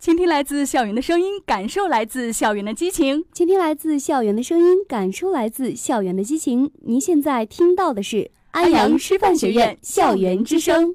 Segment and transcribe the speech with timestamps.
[0.00, 3.22] 倾听来自校园的声音，感受来自校园的激情。
[3.34, 6.70] 倾听来自校园的声音，感受来自校园的激情。
[6.86, 10.94] 您现在听到的是安阳师范学院校园之声。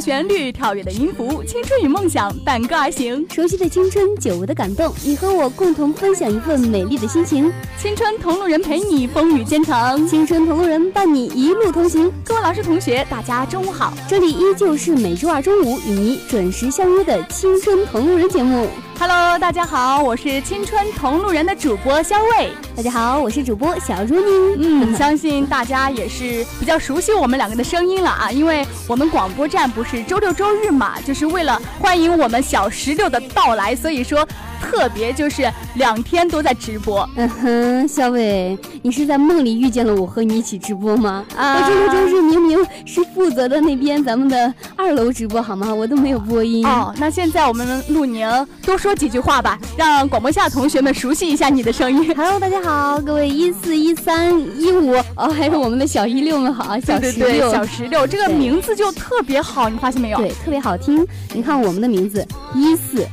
[0.00, 3.24] 旋律跳跃的音符，青春与梦想伴歌而行。
[3.32, 7.52] 熟悉的青春，久违的感动，你和我共同分享一份美丽的心情。
[7.78, 12.12] 青春同路人陪你风雨兼程，青春同路人伴你一路同行。
[12.24, 13.92] 各位老师同学，大家中午好！
[14.08, 18.66] 这里依旧是每周二中午与你准时相约的青春同路人节目。
[19.04, 22.52] Hello，大家好，我是青春同路人的主播肖卫。
[22.76, 24.54] 大家好，我是主播小朱妮。
[24.60, 34.24] 嗯， 相信大家也是比较熟悉我们两个的声音了啊，因为我们广播站不是周六周日嘛，就是为了欢迎我们小石榴的到来，所以说。
[34.62, 41.24] 特别就是两天都在直播，嗯哼，小伟，你是在梦里遇见了我和你一起直播吗？
[41.36, 45.74] 啊，我这个就是明明是负责的那边咱们的二楼直播，好吗？
[45.74, 46.64] 我都没有播音。
[46.64, 48.26] 哦，那现在我们陆宁
[48.64, 52.14] 多说几句话吧，让广播下同学们熟悉一下你的声音。
[52.16, 60.18] Hello，大家好，各位一四一三一五哦，还有我们的小一六们好，小十六，小十六，这个名字就特别好，你发现没有？
[60.18, 61.06] 对，特别好听。
[61.34, 63.06] 你看我们的名字一四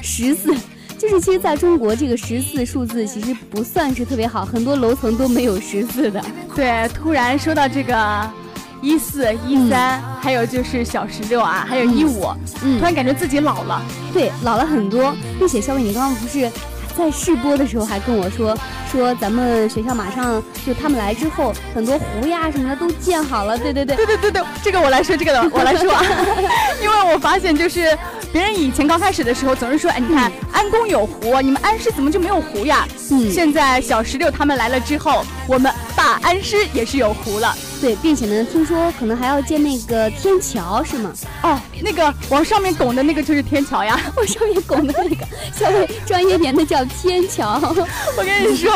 [0.00, 0.54] 十四。
[0.98, 6.20] 就是其实在中国，这个十四数字其实不算是特别好，很多楼层都没有十四的。
[6.56, 8.30] 对，突然说到这个
[8.82, 12.22] 一四一三，还有就是小十六啊，还有一五，
[12.60, 13.80] 突然感觉自己老了。
[14.12, 15.14] 对，老了很多。
[15.38, 16.50] 并且肖伟，你刚刚不是
[16.98, 18.54] 在试播的时候还跟我说，
[18.90, 23.56] 说咱们学校马上就他们来之后，很多湖呀什么的都建好了。
[23.56, 25.94] 对对对，对对对对，这个我来说，这个我来说，
[26.82, 27.96] 因为我发现就是。
[28.30, 32.86] 别人以前刚开始的时候总是说，哎，你看安宫有湖，你们安师怎么就没有湖呀？
[33.10, 37.56] 嗯，现在小石榴他们来了之后，我们大安师也是有湖了。
[37.80, 41.12] 对，并且呢，听说可能还要建那个天桥，是吗？
[41.42, 47.60] 哦，那个往上面拱的那个就是天桥呀，往上面拱的那个，稍微专业点的叫天桥。
[48.18, 48.72] 我跟你说，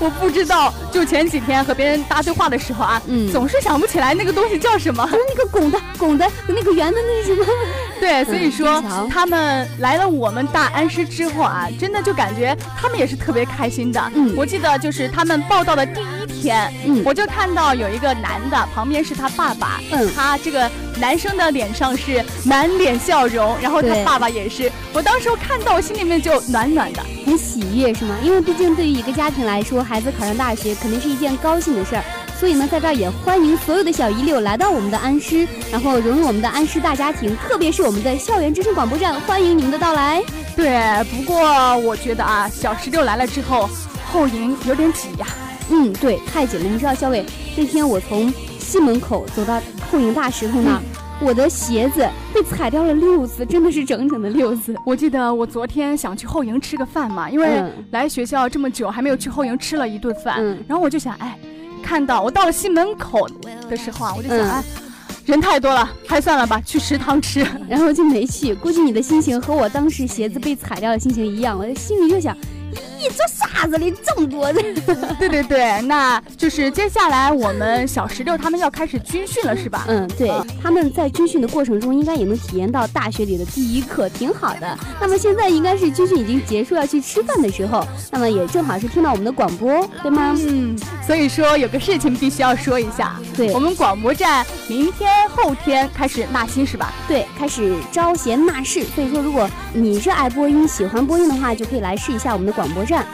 [0.00, 7.46] 我不知道，就前几天和别人搭对话的时候啊，嗯，总是想不起来那个东西叫什么，那个拱的拱的那个圆的那是什么？
[8.00, 14.10] 对，所以说他们来了我们大安师之后啊，真的就感觉他们也是特别开心的。
[14.14, 18.39] 嗯，我记得就是他们报道的第一天，嗯，我就看到有一个男。
[18.48, 28.16] 的旁边是他爸爸，嗯，他这个男生的脸上是满脸笑容，然后他爸爸也是，我当时候看到我心里面就暖暖的，很喜悦是吗？
[28.22, 32.04] 因为毕竟对于一个家庭来说，孩子考上大学肯定是一件高兴的事儿，
[32.38, 40.22] 所以呢，在这儿也欢迎所有的小一六来到我们的安师，然后融入我们的安师大家庭，特别是我们的校园之声广播站，欢迎你们的到来。
[40.56, 43.68] 对，不过我觉得啊，小石榴来了之后，
[44.12, 45.26] 后营有点挤呀。
[45.70, 46.68] 嗯，对，太紧了。
[46.68, 47.24] 你知道，小伟，
[47.56, 49.60] 那天我从西门口走到
[49.90, 50.80] 后营大石头那儿，
[51.20, 54.74] 我的鞋子被踩掉了六次，真的是整整的六次。
[54.84, 61.38] 我记得我昨天想去后营吃个饭嘛，因为来学校这么久还没有去后营吃了一顿饭，然后我就想，哎，
[61.82, 63.28] 看到我到了西门口
[63.68, 64.64] 的时候啊，我就想，哎，
[65.24, 68.54] 人太多了，还算了吧，去食堂吃，然后就没去。
[68.54, 72.36] 估计你的心情和我当时鞋子被踩掉的心情一样，我心里就想。
[73.00, 74.62] 咦，这啥子的这么多的？
[75.18, 79.86] 对对对，那就是接下来我们小石榴他们要开始军训了，是吧？
[79.88, 80.30] 嗯，对，
[80.62, 84.78] 他们在军训的过程中应该也能体验到大学里的第一课，挺好的。
[85.00, 90.36] 那么现在应该是军训已经结束，要去吃饭的时候，那么也正好是听到我们的广播，对吗？
[90.38, 96.92] 嗯，所以说有个事情必须要说一下，对我们广播站明天后天开始纳新，是吧？
[97.08, 98.84] 对，开始招贤纳士。
[98.94, 102.84] 所以说，如果你热爱播音、喜欢播音的话，就可以来试一下我们的广播。
[102.90, 103.06] 站，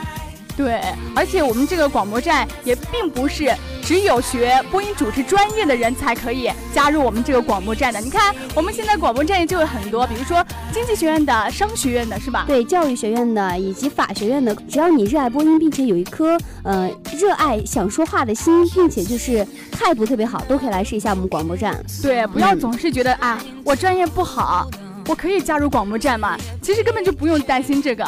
[0.57, 0.81] 对，
[1.15, 3.53] 而且我们这个广播站也并不是
[3.85, 8.01] 只有学播音主持专业的人才可以加入我们这个广播站的。
[8.01, 10.43] 你看，我们现在广播站就有很多，比如说
[10.73, 12.45] 经济学院的、商学院的，是吧？
[12.47, 21.79] 对，教育学院的以及法学院的，只要你热爱播音，并且有一颗呃热爱想说话的心，并且就是态度特别好，都可以来试一下我们广播站。
[22.03, 24.67] 对，不要总是觉得啊，我专业不好，
[25.07, 26.37] 我可以加入广播站吗？
[26.61, 28.05] 其实根本就不用担心这个。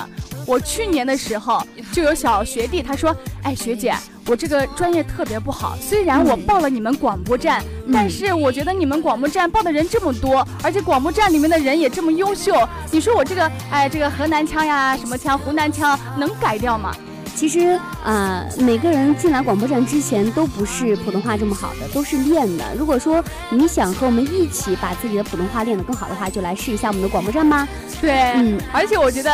[0.46, 1.62] 我去年的时候
[1.92, 3.14] 就有小学弟，他说
[3.44, 3.94] ：“哎，学姐，
[4.26, 5.76] 我这个专业特别不好。
[5.80, 7.62] 虽然我报了你们广播站，
[7.92, 12.54] 但是我觉得你们广播站报的人这么多，而且广播站里面的人也这么优秀。
[12.90, 16.94] 你说我这个，哎，这个河南腔呀，什么腔，湖南腔能改掉吗？”
[17.38, 22.64] 其实啊，每个人进来广播站之前都不是普通话这么好的，都是练的。
[22.76, 27.68] 如果说你想和我们一起把自己的普通话练得更好的话，就来试一下我们的广播站吧。
[28.00, 29.30] 对，嗯，而且我觉得。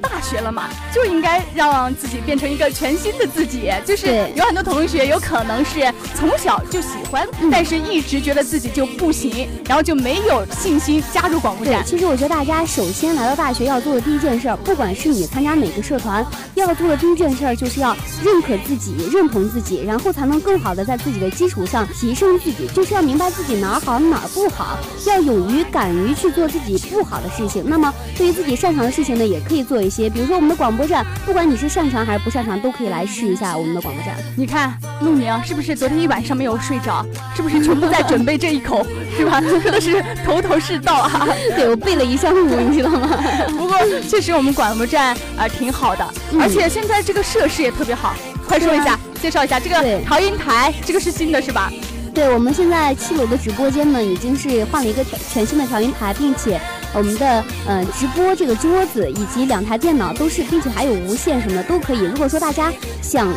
[0.00, 3.70] 大学了嘛，就应该让自己变成一个全新的自己。
[3.84, 11.84] 就是有很多同学有可能是从小就喜欢，但是一直觉得自己就不行，然后就没有信心加入广播站。
[11.84, 16.24] 其实我觉得大家首先来到大学要做的第一件事，不管是你参加哪个社团，
[16.54, 17.94] 要做的第一件事就是要
[18.24, 22.66] 认可自己、认同自己，然后才能更好的在自己的基础上提升自己。
[22.74, 27.64] 就是要明白自己哪儿好哪儿不好，要勇于敢于去做自己不好的事情。
[27.66, 30.08] 那么对于自己擅长的事情呢，也可以做一些。
[30.08, 34.14] 比如说我们的广播站，不管你是擅长还是不擅长，都可以来试一下我们的广播站。
[34.36, 34.72] 你看，
[35.02, 37.04] 陆宁是不是昨天一晚上没有睡着？
[37.34, 38.86] 是不是全部在 准备这一口？
[39.16, 39.40] 是吧？
[39.40, 41.26] 说的是头头是道啊！
[41.56, 43.18] 对我背了一上午，你知道吗？
[43.58, 43.76] 不过
[44.08, 46.06] 确实我们广播站啊挺好的，
[46.40, 48.14] 而且现在这个设施也特别好。
[48.46, 51.70] 快说一下，介绍一下这个调音台，这个是新的是吧？
[52.12, 56.60] 对，我们现在七楼的直播间呢，已经是换了一个全全新的调音台，并且。
[56.94, 62.00] 我们的呃直播这个桌子以及两台电脑都是，并且还有无线什么的都可以。
[62.00, 62.72] 如果说大家
[63.02, 63.28] 想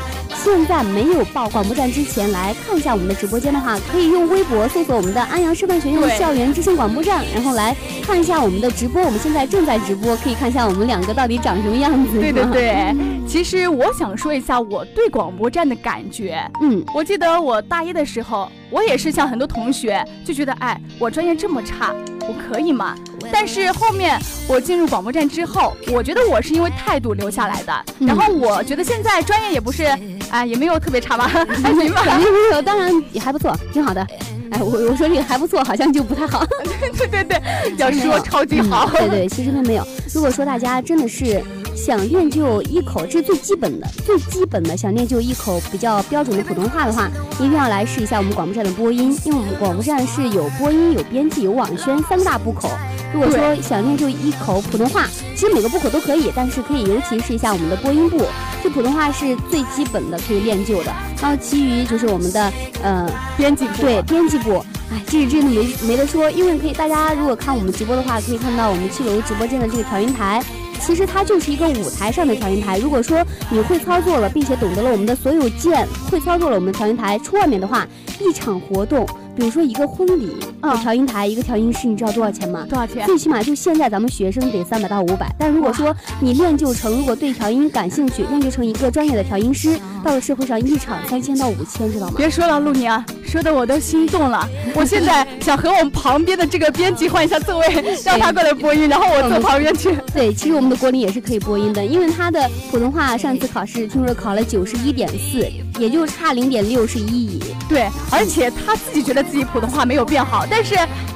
[0.44, 9.02] 现在没有报广播站之前来看一下我们的直播间的话，可以用微博搜索我们的安阳师范学院校园之声广播站，然后来看一下我们的直播。
[9.04, 12.20] 我们现在正在直播，可以看一下我们两个到底长什么样子。
[12.20, 12.96] 对对对，
[13.28, 16.40] 其实我想说一下我对广播站的感觉。
[16.62, 21.94] 嗯，我记得我大一的时候，我也是像很多同学就觉得，哎，我专业这么差，
[22.28, 22.96] 我可以吗？
[23.32, 27.74] 但是后面我进入广播站之后，我觉得我是因为态度留下来的。
[28.00, 29.86] 然后我觉得现在专业也不是，
[30.30, 32.04] 哎，也没有特别差吧，还 行吧。
[32.18, 34.06] 没有，当然也还不错，挺好的。
[34.52, 36.46] 哎，我我说这个还不错，好像就不太好。
[36.98, 37.42] 对对对，
[37.78, 38.88] 要说超级好。
[38.90, 39.88] 对对，其实并没有。
[40.14, 41.44] 如果说大家真的是
[41.86, 52.70] 想练就一口，这是最基本的、最基本的，想练就一口比较标准的普通话的话，一定要来试一下我们广播站的播音，因为我们广播站是有播音、有编辑、有网宣三大部口。
[53.14, 58.24] 如果说想练就一口普通话，其实每个部口都可以，但是可以尤其试一下我们的播音部，
[58.64, 60.94] 这普通话是最基本的可以练就的。
[61.22, 62.50] 然后其余就是我们的
[62.82, 70.42] 呃编辑部，对编辑部，哎，这是真的没没得说，因为可以大家如果看我们直播的话，可以看到我们七楼直播间的这个调音台，
[70.82, 72.78] 其实它就是一个舞台上的调音台。
[72.78, 77.88] 如果说你会操作了，并且懂得了我们的所有键，会操作了我们的调音台，出外面的话，
[78.20, 79.08] 一场活动。
[79.36, 80.30] 比如说一个婚礼，
[80.62, 82.66] 啊，调音台一个调音师，你知道多少钱吗？
[82.70, 83.06] 多少钱？
[83.06, 85.34] 最起码就现在咱们学生得三百到五百。
[85.40, 92.14] 但如果说你练就成，如果对调音感兴趣，练就成一个专业的调音师，到了社会上一场三千到五千，知道吗？
[92.16, 92.92] 别说了，陆宁，
[93.26, 94.48] 说的我都心动了。
[94.76, 97.68] 我现在想和我们旁边的这个编辑换一下座位，
[98.06, 99.98] 让他过来播音，然后我坐旁边去。
[100.14, 105.48] 对，其实我们的郭林也是可以播音的，因为他的普通话上次考试听说考了九十一点四，
[105.80, 107.56] 也就差零点六是一乙。
[107.68, 109.24] 对，而且他自己觉得。
[109.24, 110.76] 自己普通话没有变好，但是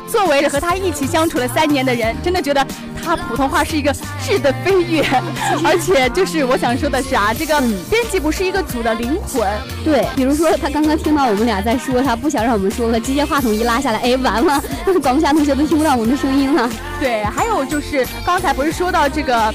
[0.09, 2.65] 作为和他一起相处了三年的人，真的觉得
[3.03, 3.93] 他普通话是一个
[4.25, 5.03] 质的飞跃。
[5.63, 7.59] 而且就是我想说的是啊，这个
[7.91, 9.47] 编辑部是一个组的灵魂。
[9.83, 14.63] 对，比如说他刚刚听到我们俩在说，他不想让我们说了，直接话筒一拉下来，哎，完了，
[15.03, 16.67] 广播下同学都听不到我们的声音了。
[16.99, 19.53] 对，还有就是刚才不是说到这个。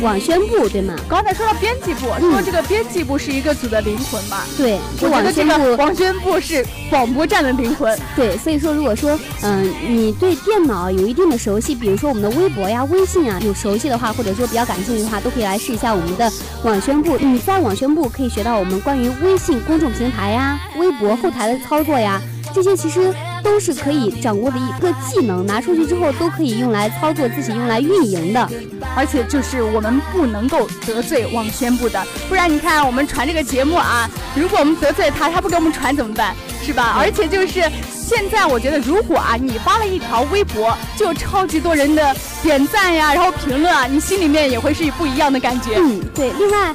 [0.00, 0.94] 网宣部对吗？
[1.08, 4.38] 刚才说到编辑部，说这个编辑部是一个组的灵魂嘛？
[4.56, 7.98] 对，我觉得这个网宣部是广播站的灵魂。
[8.16, 16.32] 对，所以说如果说嗯你对电脑有一定的熟悉，比如说我们的微博呀、微信啊有熟悉的话，或者说比较感兴趣的话，都可以来试一下我们的
[16.64, 17.18] 网宣部。
[17.18, 22.20] 你在网宣部可以学到我们关于微信公众平台呀、微博后台的操作呀，
[22.54, 23.12] 这些其实。
[23.50, 28.48] 都是可以掌握的一个技能，拿出去之后都可以用来操作自己，用来运营的。
[28.96, 36.32] 而且就是我们不能够得罪网宣部的，不然你看我们传这个节目啊，如果我们得罪他，他不给我们传怎么办？
[36.62, 36.94] 是吧？
[36.96, 42.14] 而且就是现在，我觉得如果啊你发了一条微博，就超级多人的
[42.44, 45.74] 点赞呀，然后评论啊，你心里面也会是不一样的感觉。
[45.76, 46.30] 嗯，对。
[46.38, 46.72] 另外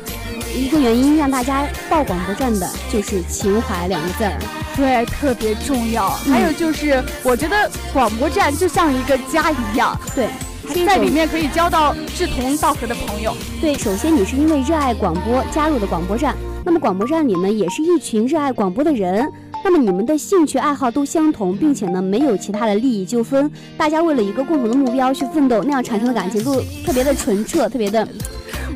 [0.56, 4.40] 一个原因让大家报广播站的就是情怀两个字儿。
[4.76, 6.10] 对，特别重要。
[6.10, 9.98] 还有就是，我觉得广播站就像一个家一样。
[10.16, 10.30] 对，
[10.86, 13.36] 在里面可以交到志同道合的朋友。
[13.60, 19.30] 对，首先你是因为热爱广播加入的广播站，那么广播站里呢，也是一群热爱广播的人。
[19.64, 28.08] 那么你们的兴趣爱好都相同，并且呢，没有其他的利益纠纷，大家为了一个共同的目标去奋斗，那样产生的感情都特别的纯澈，特别的。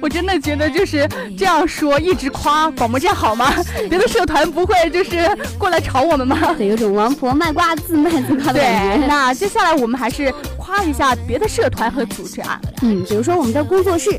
[0.01, 3.53] 我真的觉得就是这样说，一直夸广播站好吗？
[3.89, 6.53] 别的社团不会就是过来吵我们吗？
[6.57, 9.07] 对，有种王婆卖瓜自卖自夸的感觉。
[9.07, 10.33] 那接下来我们还是。
[10.69, 12.61] 夸一下别的社团和组织啊。
[12.83, 14.11] 嗯，比如说我们的工作室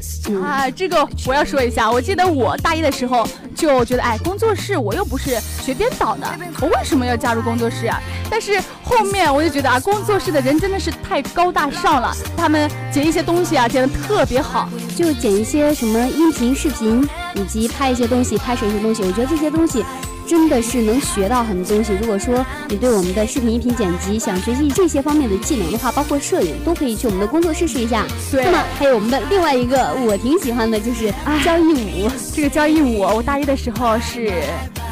[0.43, 1.89] 啊，这个我要说一下。
[1.91, 6.27] 我记得我大一的时候就觉得，哎，工作室我又不是学编导的，
[6.61, 8.01] 我为什么要加入工作室啊？
[8.29, 19.05] 但是后面我就觉得啊，工作室的人真的是太高大上了，他们剪一些东西啊，剪得特别好，就剪一些什么音频、视频，以及拍一些东西、拍摄一些东西。
[19.05, 19.85] 我觉得这些东西。
[20.31, 21.93] 真的是能学到很多东西。
[22.01, 28.07] 如果说你对我们的视频、音频剪辑想学习这些方面的技能的话，包括摄影，都可以去我们的工作室试一下。
[28.31, 28.45] 对。
[28.45, 31.13] 那么还有我们的另外一个我挺喜欢的，就是
[31.45, 32.09] 交谊舞。
[32.33, 34.33] 这个交谊舞，我大一的时候是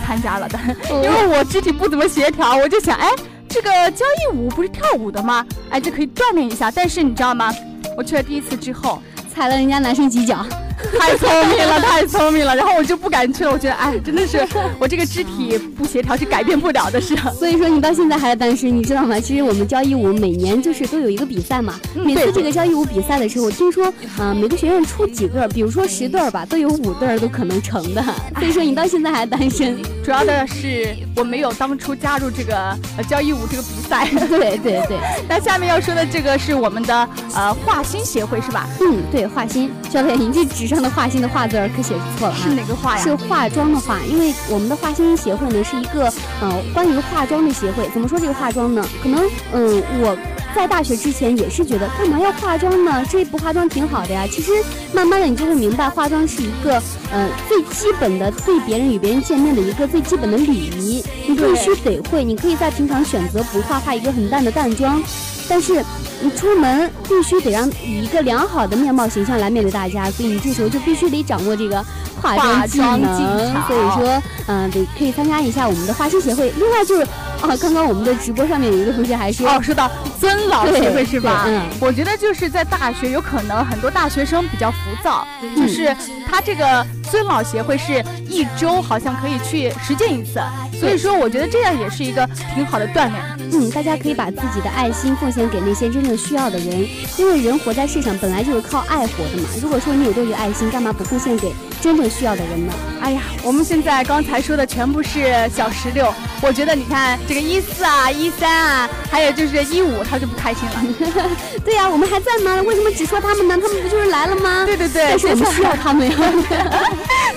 [0.05, 0.59] 参加了的，
[0.91, 3.09] 因为我肢体不怎么协调，我就想，哎，
[3.49, 5.47] 这个交谊舞不是跳舞的吗？
[5.71, 6.69] 哎，就可以锻炼一下。
[6.69, 7.55] 但是你知道吗？
[7.97, 9.01] 我去了第一次之后，
[9.33, 10.45] 踩了人家男生几脚。
[10.99, 13.51] 太聪明了，太聪明了，然后我就不敢去了。
[13.51, 14.47] 我觉得，哎，真的是
[14.79, 17.17] 我这个肢体不协调是改变不了的事。
[17.39, 19.19] 所以说，你到现在还是单身，你知道吗？
[19.19, 21.75] 其实我们交谊舞每年就是都有一个比赛嘛。
[21.95, 28.03] 每次这个交谊舞比赛的时候，听说啊，每个学院出几个，比如说十对儿吧，都有五对儿都可能成的。
[28.39, 32.77] 所以说，你到现在还单身，主要的是我没有当初加入这个
[33.09, 34.09] 交谊舞这个比赛。
[34.29, 34.99] 对对对。
[35.29, 38.69] 那下面要说的这个是我们的呃画心协会是吧？
[38.81, 39.71] 嗯，对，画心。
[39.91, 43.03] 教练，你这纸上的画心的画字儿可写错了是哪个画呀？
[43.03, 47.89] 是化妆的画，因为我们的画心协会呢是一个呃关于化妆的协会。
[47.95, 48.87] 怎么说这个化妆呢？
[49.03, 50.17] 可能嗯我
[50.55, 53.05] 在大学之前也是觉得干嘛要化妆呢？
[53.09, 54.27] 这不化妆挺好的呀。
[54.31, 54.53] 其实
[54.93, 56.83] 慢慢的你就会明白，化妆是一个
[57.13, 62.25] 嗯最基本的对别人与别人见面的一个最基本的礼仪，你必须得会。
[62.25, 65.01] 你可以在平常选择不化，化一个很淡的淡妆，
[65.49, 65.85] 但是。
[66.21, 71.81] 你出门必须得让以一个良好的面貌形象来面对大家，所以你这时候就必须得掌握这个
[72.21, 73.55] 化妆技能。
[73.69, 76.53] 所以说，嗯，得可以参加一下我们的花心协会。
[76.57, 77.03] 另外就是，
[77.41, 81.45] 啊，刚刚我们的直播上面有一个同学还说，哦，说到尊老协会是吧？
[81.47, 85.25] 嗯，我觉得就是在大学有可能很多大学生比较浮躁，
[85.57, 85.97] 就是
[86.29, 86.85] 他这个。
[87.11, 90.41] 尊老协会是一周好像可以去实践一次，
[90.79, 93.15] 所以说我觉得这样也是一个挺好的锻炼。
[93.53, 96.87] 嗯，大家可以把自己的爱心奉献给那些真正需要的人，
[97.17, 99.49] 因为人活在世上本来就是靠爱活的嘛。
[99.63, 102.73] 如果说你有多余爱心，干嘛不奉献给真正需要的人呢？
[103.01, 111.31] 哎呀，我们现在刚才说的全部是小石榴，我觉得你看这个一四啊、一三啊，还有就是一五，他就不开心了。
[111.65, 112.61] 对呀，我们还在吗？
[112.63, 113.57] 为什么只说他们呢？
[113.57, 114.67] 他们不就是来了吗？
[114.67, 116.17] 对对对，但是我们需要他们呀。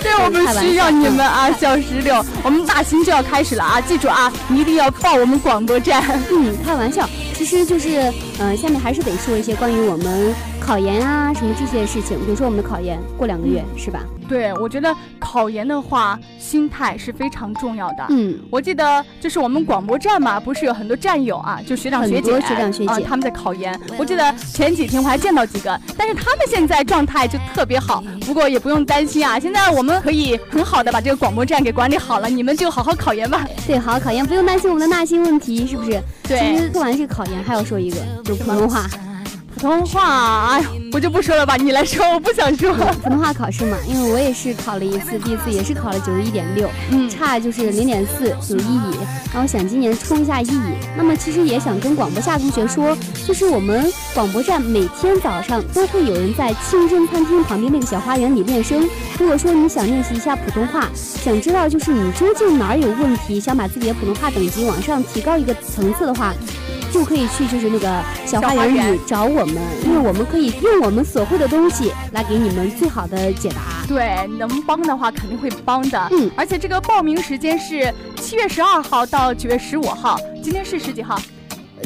[0.01, 3.79] 对，我们需要你们啊，小石榴，我们大型就要开始了啊！
[3.79, 6.03] 记住啊，你一定要报我们广播站。
[6.31, 7.07] 嗯，开玩笑，
[7.37, 14.01] 其实就是，嗯，下面还是得说一些关于我们考研啊什么这些事情，比如说我们的考研过两个月，是吧？
[14.27, 18.05] 对，我觉得考研的话，心态是非常重要的。
[18.09, 23.79] 嗯，我记得就是我们广播站嘛，不是有很多战友啊，就学长学姐，学长学姐，他们在考研。
[23.97, 28.03] 我记得前几天我还见到几个，但是他们现在状态就特别好。
[28.25, 33.45] 不过也不用担心啊，现在我们可以很好的把这个广播站给管理好了，你们就好好考研吧。
[33.67, 36.01] 对，好好考研，不用担心我们的纳新问题，是不是？
[36.27, 36.39] 对。
[36.39, 37.97] 其实做完这个考研还要说一个，
[38.31, 38.89] 就普通话。
[39.53, 42.73] 普通话，哎呀，我就不说了吧，你来说，我不想说。
[43.03, 48.97] 普通话考试嘛，因为我也是考了一次，第一次也是考了九十一点六，嗯，差就是零点四，有一乙。
[49.33, 50.61] 然后想今年冲一下一乙。
[50.97, 52.97] 那么其实也想跟广播下同学说，
[53.27, 58.87] 就是我们广播站每天早上都会有人在清真餐厅旁边那个小花园里练声。
[59.19, 66.33] 如果说你想练习一下普通话，想知道就是你究竟哪儿有问题，想把自己的普通话等级往上提高一个层次的话。
[66.91, 73.85] 就可以去就是那个小花园里找我们，因为我们可以用我们所会的东西来给你们最好的解答。
[73.87, 76.07] 对，能帮的话肯定会帮的。
[76.11, 81.19] 嗯，而且这个报名时间是七月十二号到九月十五号，今天是十几号？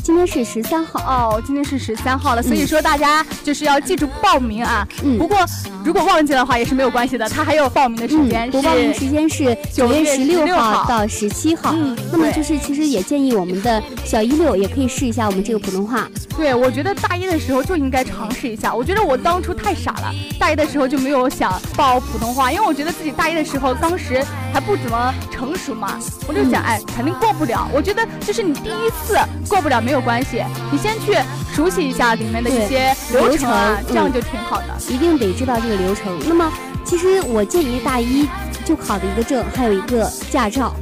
[0.04, 4.88] 今天是十三号哦，今天是十三号了，所以说大家就是要记住报名啊。
[5.04, 5.38] 嗯，不过
[5.84, 8.50] 如果忘记的话也是没有关系的，他还有报名的时间。
[8.54, 11.74] 我、报名时间是九月十六号到十七号。
[11.75, 16.08] 嗯，那么就是其实也建议我们的小一六也可以试一下我们这个普通话。
[16.38, 18.74] 对，我觉得大一的时候就应该尝试一下。
[18.74, 24.24] 我觉得我当初太傻了，大一的时候就没有想报普通话，因为我觉得自己大一的时候当时
[24.55, 27.67] 还不怎么成熟嘛，我就想哎肯定过不了。
[27.74, 29.19] 我觉得就是你第一次
[29.50, 29.81] 过不了。
[29.81, 31.13] 没有关系，你先去
[31.53, 34.67] 熟悉一下里面的一些流程啊，这样就挺好的。
[34.88, 36.17] 一定得知道这个流程。
[36.25, 36.50] 那么，
[36.85, 38.25] 其实我建议大一
[38.63, 40.74] 就考的一个证，还有一个驾照。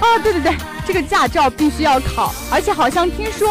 [0.00, 0.54] 哦，对对对，
[0.86, 3.48] 这个驾照必须要考，而且好像听说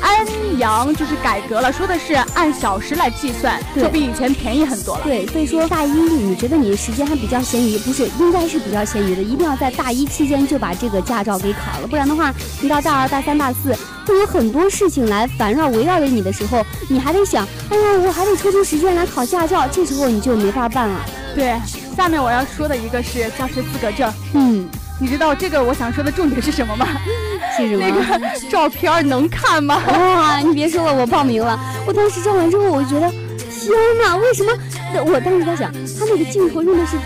[0.00, 0.26] 安
[0.58, 5.04] 阳就是改革了，说的是按小时来计算，就比以前便宜很多了。
[5.04, 13.76] 对，所以说大一你觉得你时间还比较闲余，不是应该是比较闲余的，一定要在大一期间就把这个驾照给考了，不然的话，你到大二、大三、大四
[14.06, 21.04] 会有很多事情来烦绕围绕着你的时候，你还得想，哎呀，我还得抽出时间来考驾照，这时候你就没法办了。
[21.34, 21.54] 对，
[21.96, 24.68] 下面我要说的一个是教师资格证，嗯。
[25.00, 26.86] 你知道这个我想说的重点是什么吗？
[27.56, 27.84] 是什么？
[27.86, 29.80] 那个照片能看吗？
[29.86, 31.58] 哇，你别说了，我报名了。
[31.86, 33.10] 我当时照完之后，我觉得。
[33.60, 34.52] 天哪，为什么？
[35.04, 36.96] 我当时在想，他那个镜头用的是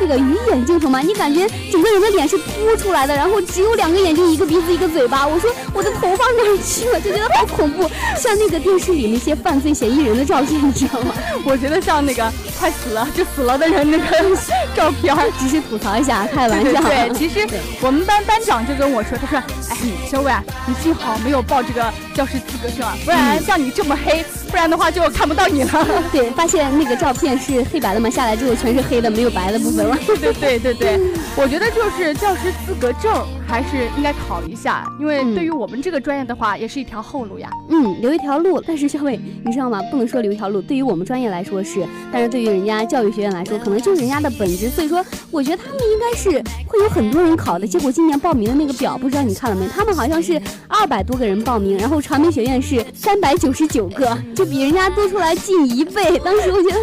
[0.00, 1.00] 那个鱼眼镜头吗？
[1.00, 5.26] 你感觉整个人的脸是凸出来的，然后只有两个眼睛，一个鼻子，一个嘴巴。
[5.26, 7.00] 我说我的头发哪儿去了？
[7.02, 11.14] 就觉得好恐怖，像那个电视里那些犯罪嫌疑人的照片，你知道吗？
[11.44, 14.04] 我觉得像那个快死了就死了的人那个
[14.74, 16.80] 照片，只是吐槽一下，开玩笑。
[16.82, 17.46] 对，其实
[17.80, 19.38] 我们班班长就跟我说，他说
[19.70, 19.76] ：“哎，
[20.10, 25.86] 小伟，啊你幸好没有报这个教师资格证啊，不然像你这么黑。”不然的话就看不到你了。
[26.12, 29.96] 对，发现那个照片是黑白的嘛，下来之后全是黑的，没有白的部分了。
[30.06, 31.00] 对对对对对，
[31.34, 33.26] 我觉得就是教师资格证。
[33.50, 37.50] 还是应该考一下，因为对于我们这个专业的话，也是一条后路呀。
[37.68, 38.62] 嗯，留一条路。
[38.64, 39.82] 但是小伟，你知道吗？
[39.90, 40.62] 不能说留一条路。
[40.62, 44.68] 对于我们专业来说是，但是对于人家教育学院来说，可能就是人家的本职。
[44.68, 46.30] 所以说，我觉得他们应该是
[46.64, 47.66] 会有很多人考的。
[47.66, 49.66] 结果今年报名的那个表，不知道你看了没？
[49.66, 56.16] 他们好像是二百多个人报名，然后传媒学院是三百九十九个，就比人家多出来近一倍。
[56.24, 56.80] 当时我觉得。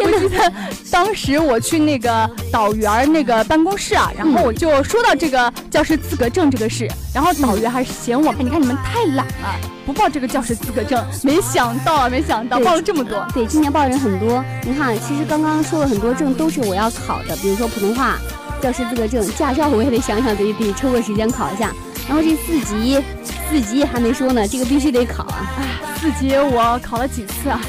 [0.00, 0.52] 我记得
[0.90, 11.04] 当时我去那个导员那个办公室啊，然后我就说到这个教师资格证这个事，然后导员还嫌我，你看你们太懒了，不报这个教师资格证。
[11.22, 13.26] 没想到啊，没想到报了这么多。
[13.34, 14.44] 对，今年报的人很多。
[14.62, 18.18] 你看，其实刚刚说了很多证都是我要考的，比如说普通话、
[18.62, 21.72] 教师资格证、驾照，我也得想想得得抽个时间考一下。
[22.06, 23.02] 然后这四级，
[23.50, 25.50] 四级还没说呢，这个必须得考啊。
[25.58, 25.64] 哎，
[26.00, 27.60] 四级我考了几次啊？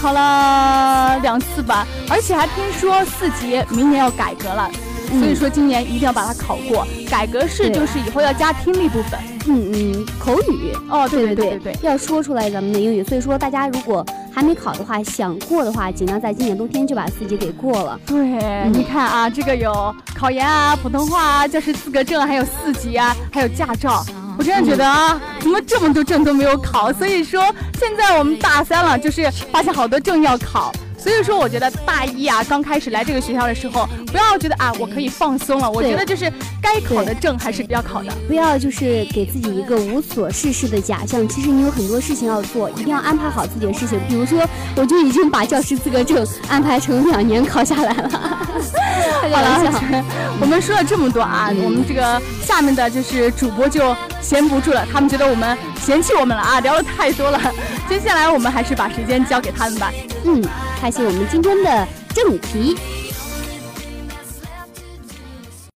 [0.00, 4.70] 考了两次吧，而且还听说四级明年要改革了，
[5.18, 6.86] 所以说今年一定要把它考过。
[7.08, 13.02] 改革是就是以后要加听力部分，嗯嗯，口语哦，对对对对，要说出来咱们的英语。
[13.04, 17.98] 所以说大家如果还没考的话，想过的话，尽量在今年冬天就把四级给过了。
[18.06, 24.04] 对，你看啊，这个有考研啊、普通话啊、教师资格证，还有四级啊，还有驾照。
[24.38, 26.92] 我真的觉得啊，怎么这么多证都没有考？
[26.92, 27.42] 所以说
[27.78, 30.72] 现在我们大三了，就是发现好多证要考。
[30.98, 35.70] 所以说，我觉得大一啊，刚开始来这个学校的时候，不要觉得啊，我可以放松了。
[35.70, 41.28] 我觉得就是该考的证还是要考的，不要就是给自己一个无所事事的假象。
[41.28, 44.00] 其实你有很多事情要做，一定要安排好自己的事情。
[44.08, 44.44] 比如说，
[44.74, 48.10] 我就已经把教师资格证安排成两年考下来了。
[49.22, 50.04] 好了，
[50.40, 53.94] 我们说了这么多啊，我们这个下面的就是主播就
[54.28, 57.40] 闲不住了，他们觉得我们嫌弃我们了啊，聊的太多了。
[57.88, 59.92] 接下来我们还是把时间交给他们吧。
[60.24, 60.42] 嗯。
[60.80, 62.76] 开始我们今天的正题。